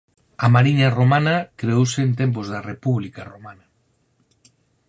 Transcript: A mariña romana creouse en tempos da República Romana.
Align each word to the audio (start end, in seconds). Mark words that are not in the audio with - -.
A 0.45 0.47
mariña 0.55 0.89
romana 0.99 1.35
creouse 1.61 1.99
en 2.07 2.11
tempos 2.21 2.45
da 2.53 2.65
República 2.71 3.21
Romana. 3.33 3.65